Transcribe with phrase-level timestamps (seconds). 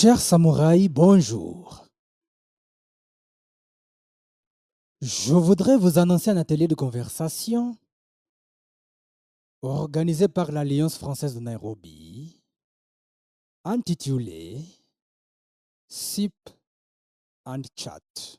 [0.00, 1.84] Chers samouraïs, bonjour.
[5.00, 7.76] Je voudrais vous annoncer un atelier de conversation
[9.60, 12.40] organisé par l'Alliance française de Nairobi,
[13.64, 14.64] intitulé
[15.88, 16.48] SIP
[17.44, 18.38] and Chat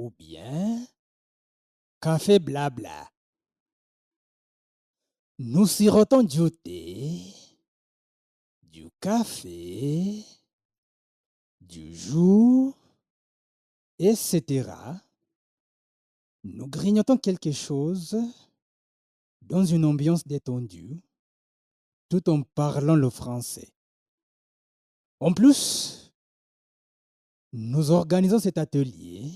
[0.00, 0.84] ou bien
[2.00, 3.08] Café Blabla.
[5.38, 7.22] Nous sirotons du thé,
[8.62, 10.24] du café,
[11.68, 12.76] du jour,
[13.98, 14.70] etc.
[16.44, 18.16] Nous grignotons quelque chose
[19.42, 21.00] dans une ambiance détendue,
[22.08, 23.72] tout en parlant le français.
[25.20, 26.12] En plus,
[27.52, 29.32] nous organisons cet atelier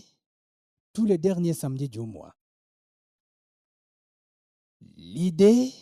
[0.93, 2.37] tous les derniers samedis du mois.
[4.97, 5.73] L'idée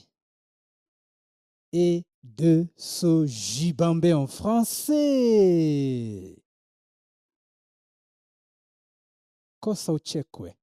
[1.72, 4.98] est de se gibamber en français.
[9.60, 10.54] Kosa uchekwe.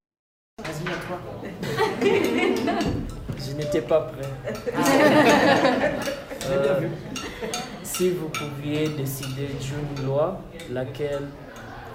[3.37, 4.29] Je n'étais pas prêt.
[6.47, 6.79] Euh,
[7.81, 11.27] si vous pouviez décider d'une loi, laquelle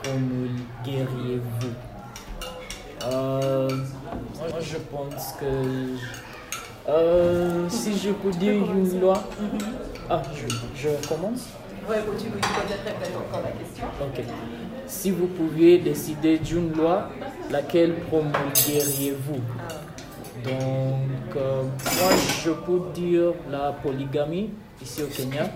[0.03, 1.69] promulgueriez-vous?
[3.05, 5.95] Euh, Moi, je pense que.
[6.89, 9.23] euh, si je peux dire une loi.
[10.11, 11.45] Ah, je, je commence?
[11.89, 13.85] Répéter encore la question.
[14.01, 14.25] Ok.
[14.87, 17.09] Si vous pouviez décider d'une loi,
[17.51, 19.41] laquelle promulgueriez-vous?
[20.45, 22.11] Donc, euh, moi,
[22.45, 24.51] je peux dire la polygamie
[24.83, 25.51] ici au Kenya.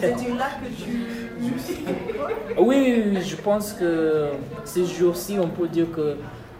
[0.00, 1.04] C'est une là que tu.
[2.58, 4.28] Oui, oui, oui, je pense que
[4.64, 6.16] ces jours-ci, on peut dire que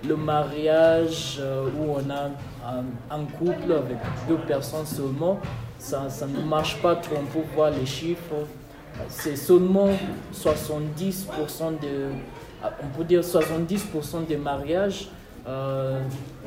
[0.06, 2.24] le mariage euh, où on a
[2.68, 3.96] un, un couple avec
[4.28, 5.40] deux personnes seulement,
[5.84, 7.16] ça, ça ne marche pas trop.
[7.20, 8.46] On peut voir les chiffres.
[9.08, 9.90] C'est seulement
[10.32, 12.10] 70% de,
[12.82, 15.08] on peut dire 70% des mariages
[15.46, 16.00] euh,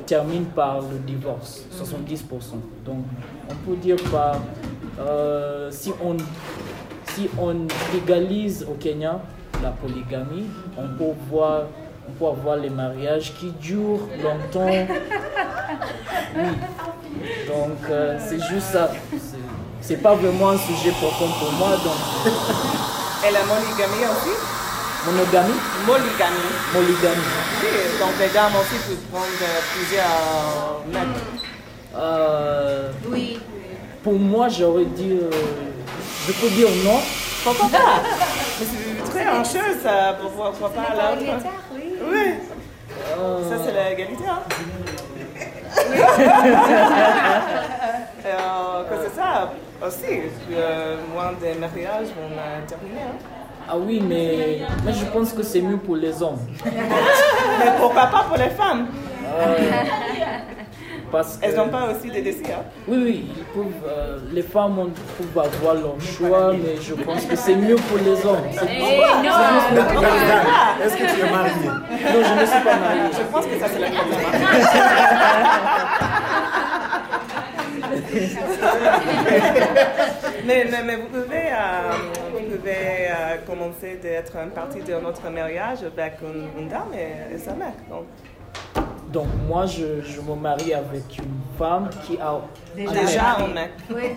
[0.06, 1.62] terminent par le divorce.
[1.72, 2.24] 70%.
[2.84, 3.04] Donc,
[3.48, 4.40] on peut dire par,
[4.98, 6.16] euh, si on
[7.14, 9.20] si on légalise au Kenya
[9.62, 10.46] la polygamie,
[10.76, 11.64] on peut voir,
[12.08, 14.66] on peut avoir les mariages qui durent longtemps.
[16.36, 16.42] Oui.
[17.46, 18.90] Donc euh, c'est juste ça.
[19.80, 21.70] C'est- pas vraiment un sujet profond pour moi.
[21.70, 22.32] Donc
[23.26, 24.36] Et la monogamie aussi?
[25.06, 25.54] Monogamie,
[25.86, 26.52] Monogamie.
[26.72, 27.32] polygamie.
[27.62, 27.68] Oui,
[27.98, 31.22] donc les dames aussi peuvent prendre euh, plusieurs mecs.
[31.96, 33.38] Euh, Oui.
[34.02, 35.30] pour moi, j'aurais dit, euh,
[36.26, 37.00] je peux dire non.
[37.44, 38.02] Pourquoi pas?
[38.60, 41.22] Mais c'est très enjeu ça, pourquoi, pourquoi pas l'autre
[41.74, 41.94] oui.
[42.10, 42.26] Oui,
[43.48, 44.24] ça c'est l'égalité.
[44.28, 44.42] Hein?
[48.26, 49.52] euh, que c'est ça
[49.84, 50.20] aussi.
[50.52, 53.02] Euh, moins de mariages vont euh, terminer.
[53.02, 53.18] Hein?
[53.68, 56.40] ah oui, mais, mais je pense que c'est mieux pour les hommes.
[56.64, 58.86] Mais pourquoi pas pour les femmes?
[59.24, 59.56] Euh,
[61.10, 62.62] parce que, Elles n'ont pas aussi des désirs.
[62.86, 67.24] Oui, oui, ils peuvent, euh, les femmes ont- peuvent avoir leur choix, mais je pense
[67.24, 68.38] que c'est mieux pour les hommes.
[68.52, 68.64] C'est-
[70.84, 73.10] Est-ce que tu es marié Non, je ne suis pas mariée.
[73.12, 73.90] Je pense que ça c'est hein.
[80.44, 81.92] mais, mais, mais vous pouvez, euh,
[82.32, 87.34] vous pouvez euh, commencer d'être une partie de notre mariage avec une, une dame et,
[87.34, 87.72] et sa mère.
[87.90, 88.06] Donc,
[89.12, 92.38] Donc moi, je, je me marie avec une femme qui a...
[92.76, 92.90] mec.
[92.92, 93.70] déjà un mec.
[93.90, 94.14] Ouais.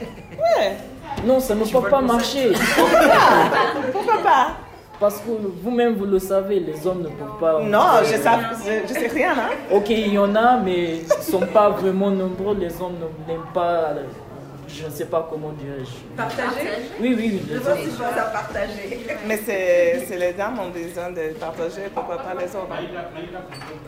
[1.26, 2.52] Non, ça ne peut pas marcher.
[3.92, 4.18] Pourquoi?
[4.24, 4.48] Pas?
[5.00, 5.30] Parce que
[5.64, 7.60] vous-même, vous le savez, les hommes ne peuvent pas...
[7.64, 8.30] Non, je sais,
[8.88, 9.32] je, je sais rien.
[9.32, 9.50] Hein?
[9.72, 12.56] Ok, il y en a, mais ils ne sont pas vraiment nombreux.
[12.56, 13.94] Les hommes ne- n'aiment pas...
[14.74, 16.16] Je ne sais pas comment dirais-je.
[16.16, 16.70] Partager
[17.00, 17.42] Oui, oui, oui.
[17.50, 19.06] les hommes- chose à partager.
[19.28, 22.68] Mais c'est c'est les dames ont besoin de partager, pourquoi pas les hommes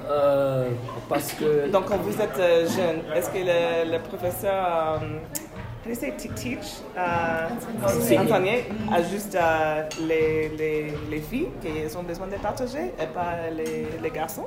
[0.10, 0.70] Euh,
[1.08, 1.68] parce que...
[1.70, 5.96] Donc, quand vous êtes euh, jeune, est-ce que le, le professeur, euh, how do you
[5.96, 7.48] say te- teach, euh,
[7.86, 13.50] enseigner, a juste euh, les, les, les filles qui ont besoin de partager et pas
[13.56, 14.46] les, les garçons?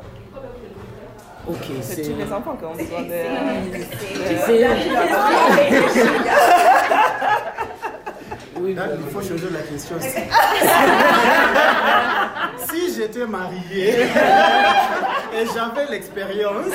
[1.49, 2.11] Ok, C'est c'est...
[2.11, 3.07] tous les enfants qui ont besoin de...
[8.89, 9.03] bon.
[9.07, 9.97] il faut changer la question.
[10.01, 10.09] Si,
[12.91, 13.89] si j'étais marié
[15.35, 16.73] et j'avais l'expérience,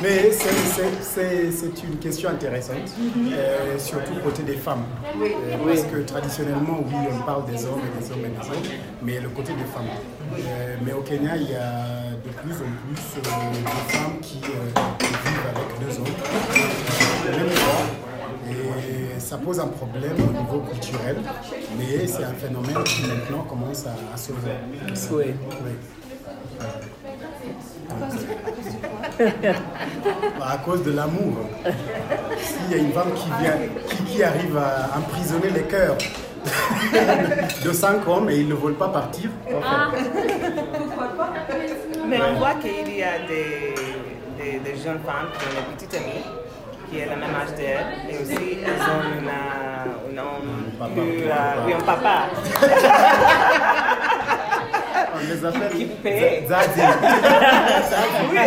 [0.00, 2.88] mais c'est- c'est- c'est c'est une question intéressante,
[3.32, 4.84] euh, surtout côté des femmes.
[5.04, 8.62] Euh, parce que traditionnellement, oui, on parle des hommes et des hommes et des hommes,
[9.02, 9.88] mais le côté des femmes.
[10.38, 11.97] Euh, mais au Kenya, il y a
[12.28, 15.92] de plus en plus euh, de femmes qui euh, vivent avec deux
[17.30, 18.50] même pas.
[18.50, 21.16] Et ça pose un problème au niveau culturel,
[21.78, 24.54] mais c'est un phénomène qui maintenant commence à, à se voir.
[25.12, 25.34] Oui.
[25.64, 25.72] Oui.
[30.42, 31.34] À cause de l'amour.
[32.38, 33.58] S'il y a une femme qui, vient,
[33.88, 35.96] qui, qui arrive à emprisonner les cœurs
[37.64, 39.30] de cinq hommes et ils ne veulent pas partir,
[42.08, 43.74] Mais on voit qu'il y a des,
[44.38, 46.24] des, des jeunes femmes qui ont une petite amie
[46.90, 50.50] qui est le même âge d'elle et aussi elles ont une, euh, un homme
[50.80, 51.00] un euh, papa.
[51.66, 52.16] oui, un papa.
[55.14, 56.46] on les appelle Qui paie.
[56.48, 56.80] Zadi.
[58.30, 58.38] Oui,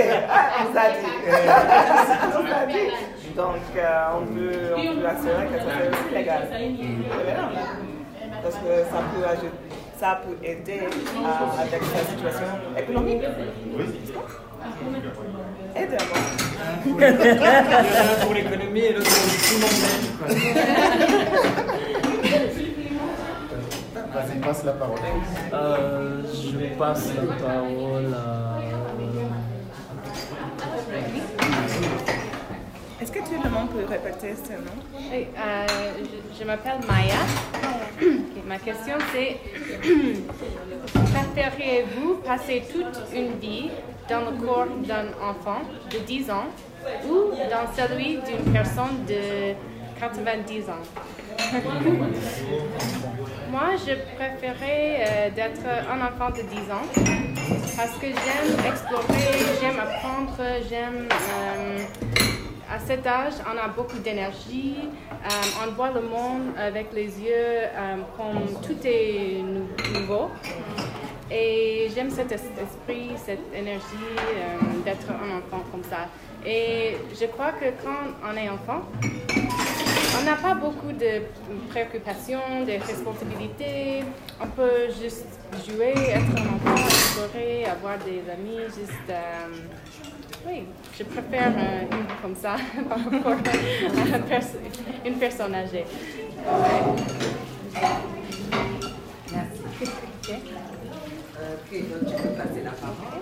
[2.68, 2.90] dit.
[3.36, 6.44] Donc euh, on, peut, on peut assurer que ça c'est aussi légal.
[8.44, 9.70] Parce que ça peut, ajouter-
[10.02, 10.80] ça peut aider
[11.24, 13.22] à- avec la situation économique.
[15.76, 16.20] Aide-moi.
[16.86, 17.46] Il y en a
[18.02, 20.42] un pour l'économie et l'autre pour tout le monde
[24.14, 25.00] Vas-y, passe la parole.
[25.54, 28.51] Euh, je passe la parole à.
[33.02, 34.78] Est-ce que tout le monde peut répéter ce nom?
[35.12, 35.66] Euh,
[36.40, 37.16] je, m'appelle Maya.
[38.48, 39.40] Ma question c'est
[41.34, 43.72] préférez-vous passer toute une vie
[44.08, 46.46] dans le corps d'un enfant de 10 ans
[47.08, 49.56] ou dans celui d'une personne de
[50.00, 50.84] 90 ans?
[53.52, 56.86] Moi, je préférais euh, d'être un enfant de 10 ans
[57.76, 60.38] parce que j'aime explorer, j'aime apprendre,
[60.70, 61.08] j'aime.
[61.10, 61.80] euh,
[62.72, 64.76] à cet âge, on a beaucoup d'énergie,
[65.12, 65.28] euh,
[65.68, 69.68] on voit le monde avec les yeux euh, comme tout est nou-
[70.00, 70.30] nouveau.
[71.30, 76.08] Et j'aime cet es- esprit, cette énergie euh, d'être un enfant comme ça.
[76.46, 78.82] Et je crois que quand on est enfant,
[80.20, 81.22] on n'a pas beaucoup de
[81.70, 84.04] préoccupations, de responsabilités.
[84.42, 85.26] On peut juste
[85.68, 89.12] jouer, être un enfant, explorer, avoir des amis, juste.
[90.46, 90.64] Euh, oui,
[90.98, 92.56] je préfère euh, une comme ça
[92.90, 94.58] par rapport à une, perso-
[95.06, 95.86] une personne âgée.
[96.38, 96.82] Ouais.
[99.82, 100.30] Ok.
[101.42, 103.22] Ok, donc tu peux passer la parole.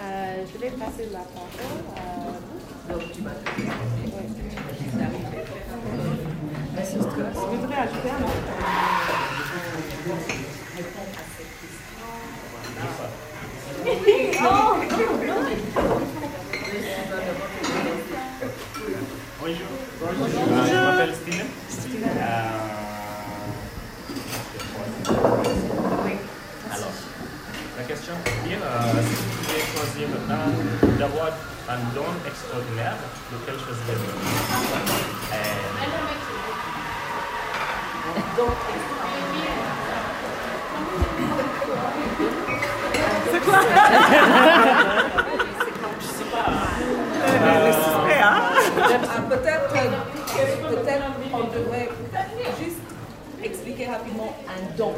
[0.00, 3.36] Euh, je vais passer la parole à Donc tu vas te.
[6.82, 8.32] Je voudrais ajouter un nom.
[19.42, 19.66] Bonjour.
[20.02, 21.46] Euh, je m'appelle Steven.
[22.06, 22.50] Euh,
[26.70, 26.92] Alors,
[27.76, 31.30] la question est dire euh, si vous pouvez choisir un d'avoir
[31.68, 32.94] un don extraordinaire,
[33.32, 34.12] lequel choisirez-vous
[35.32, 35.82] Euh,
[46.32, 48.40] Euh, le suspect, hein?
[48.80, 49.68] Ah, Peut-être
[50.68, 51.88] peut-être on devrait
[52.62, 52.78] juste
[53.42, 54.92] expliquer rapidement un don.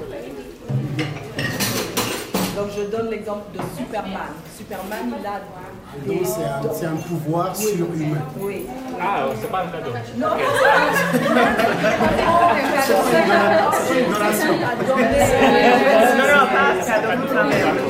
[2.56, 4.32] Donc je donne l'exemple de Superman.
[4.56, 5.40] Superman, il a
[6.06, 8.22] des Donc c'est un, c'est un pouvoir surhumain.
[8.38, 8.66] Oui.
[9.00, 9.90] Ah, c'est pas un cadeau.
[10.16, 10.28] Non.
[13.86, 14.52] C'est une donation.
[14.54, 17.88] Non, non, pas cadeau Oui, cadeau.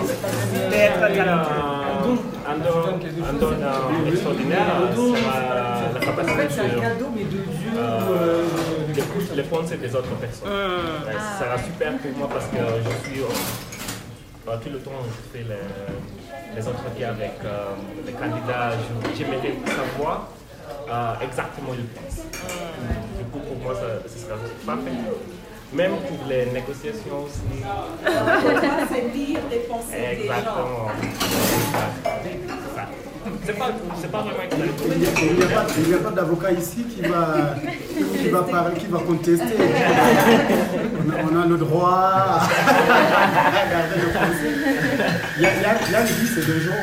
[1.72, 5.36] euh, Un don, un don euh, extraordinaire sera
[5.94, 6.76] la capacité de,
[7.76, 8.44] euh,
[9.36, 10.48] de, de penser des autres personnes.
[10.48, 10.80] Euh,
[11.38, 15.44] Ça sera super pour moi parce que je suis euh, tout le temps je fais
[15.44, 17.70] les, les entretiens avec euh,
[18.06, 18.70] les candidats.
[18.72, 20.28] Je- J'aimerais savoir
[20.90, 22.24] euh, exactement ils pensent.
[23.18, 24.36] Du coup pour moi ça, ce sera
[24.66, 24.90] parfait.
[25.72, 27.40] Même pour les négociations aussi.
[28.92, 30.88] c'est lire les pensées des gens.
[33.46, 36.52] C'est pas, c'est pas vraiment Il n'y a, a pas, il y a pas d'avocat
[36.52, 37.54] ici qui va,
[38.20, 39.56] qui, va parler, qui va contester.
[41.00, 42.48] On a, on a le droit à
[43.70, 44.52] garder le français.
[46.34, 46.74] C'est deux jours.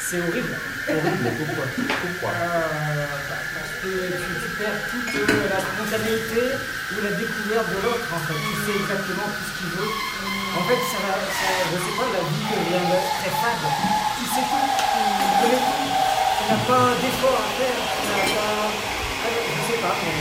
[0.00, 0.56] C'est horrible.
[0.88, 1.64] Horrible, pourquoi?
[1.76, 2.30] Pourquoi?
[2.32, 6.42] Euh, parce que tu, tu perds toute euh, la spontanéité
[6.92, 8.40] ou la découverte de l'autre en fait.
[8.40, 9.92] Tu sais exactement tout ce qu'il veut.
[10.56, 12.88] En fait, ça, ça, je sais pas, la vie devient
[13.20, 13.68] très fade.
[14.38, 14.70] Sais tout.
[16.38, 17.74] Tu n'as pas d'effort à faire.
[17.98, 18.70] Tu n'as pas.
[19.26, 20.14] Allez, je sais pas, mais.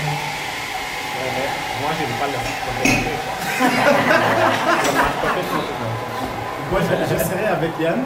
[1.17, 1.49] Ouais, mais
[1.81, 2.37] Moi, j'aime pas la
[6.71, 6.79] moi.
[6.81, 8.01] Je, je serai avec Yann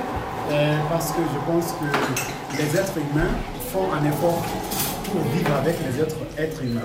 [0.51, 1.85] euh, parce que je pense que
[2.57, 3.31] les êtres humains
[3.71, 4.43] font un effort
[5.03, 6.81] pour vivre avec les autres êtres humains.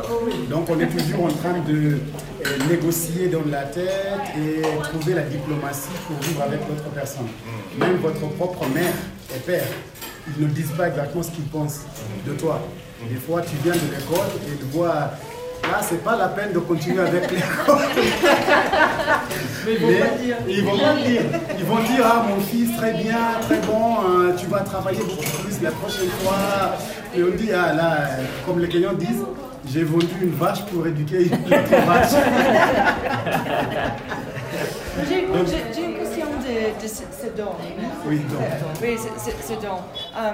[0.51, 3.87] Donc on est toujours en train de euh, négocier dans la tête
[4.37, 7.29] et trouver la diplomatie pour vivre avec l'autre personne.
[7.79, 8.95] Même votre propre mère
[9.35, 9.65] et père,
[10.39, 11.83] ils ne disent pas exactement ce qu'ils pensent
[12.27, 12.61] de toi.
[13.09, 14.95] Des fois, tu viens de l'école et tu vois,
[15.63, 17.79] là, c'est pas la peine de continuer avec l'école.
[19.67, 20.37] Mais ils vont Mais pas le dire.
[20.49, 21.23] Ils vont dire.
[21.59, 25.43] Ils vont dire ah mon fils très bien, très bon, euh, tu vas travailler beaucoup
[25.45, 26.77] plus la prochaine fois.
[27.17, 28.09] Et on dit ah là,
[28.45, 29.25] comme les Kenyans disent,
[29.69, 32.13] j'ai vendu une vache pour éduquer une autre vache.
[35.09, 37.03] J'ai une question de, de ce,
[37.37, 37.51] don.
[38.09, 38.41] Oui, donc.
[38.81, 39.79] Oui, ce, don.
[40.17, 40.33] Euh,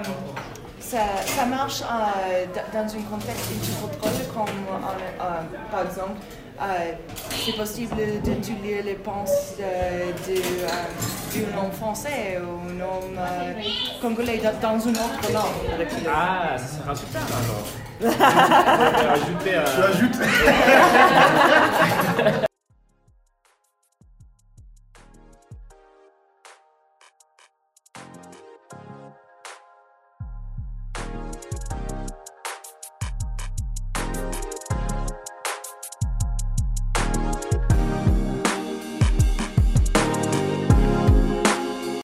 [0.79, 6.19] ça, ça marche euh, dans un contexte multiculturel comme euh, euh, par exemple,
[6.61, 6.93] euh,
[7.45, 12.79] c'est possible de, de lire les pensées de, de, euh, d'un homme français ou un
[12.81, 13.53] homme euh,
[14.01, 15.87] congolais dans, une autre langue.
[16.07, 17.67] Ah, ça sera super alors.
[18.03, 18.09] Euh,
[19.43, 20.17] Tu ajoutes